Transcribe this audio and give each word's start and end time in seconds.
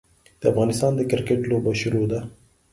د 0.39 0.43
افغانستان 0.51 0.91
د 0.95 1.01
کرکیټ 1.09 1.41
لوبه 1.49 1.71
شروع 1.81 2.05
ده. 2.11 2.19